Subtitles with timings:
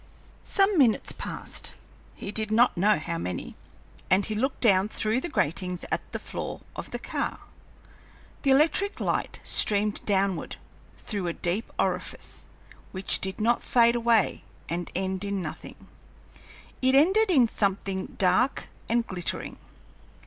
[0.41, 1.73] Some minutes passed
[2.15, 3.55] he did not know how many
[4.09, 7.41] and he looked down through the gratings at the floor of the car.
[8.41, 10.55] The electric light streamed downward
[10.97, 12.49] through a deep orifice,
[12.91, 15.87] which did not fade away and end in nothing;
[16.81, 19.59] it ended in something dark and glittering.